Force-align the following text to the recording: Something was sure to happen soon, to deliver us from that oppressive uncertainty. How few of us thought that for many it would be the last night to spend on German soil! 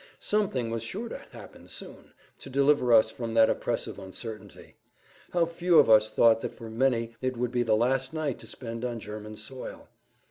Something 0.17 0.71
was 0.71 0.81
sure 0.81 1.09
to 1.09 1.19
happen 1.29 1.67
soon, 1.67 2.13
to 2.39 2.49
deliver 2.49 2.91
us 2.91 3.11
from 3.11 3.35
that 3.35 3.51
oppressive 3.51 3.99
uncertainty. 3.99 4.75
How 5.31 5.45
few 5.45 5.77
of 5.77 5.91
us 5.91 6.09
thought 6.09 6.41
that 6.41 6.55
for 6.55 6.71
many 6.71 7.13
it 7.21 7.37
would 7.37 7.51
be 7.51 7.61
the 7.61 7.75
last 7.77 8.11
night 8.11 8.39
to 8.39 8.47
spend 8.47 8.83
on 8.83 8.99
German 8.99 9.35
soil! 9.35 9.89